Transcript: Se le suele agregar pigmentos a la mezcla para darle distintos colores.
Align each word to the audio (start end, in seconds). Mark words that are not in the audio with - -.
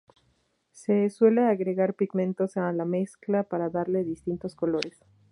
Se 0.71 0.93
le 0.93 1.09
suele 1.11 1.41
agregar 1.43 1.93
pigmentos 1.93 2.57
a 2.57 2.71
la 2.71 2.85
mezcla 2.85 3.43
para 3.43 3.69
darle 3.69 4.03
distintos 4.03 4.55
colores. 4.55 4.97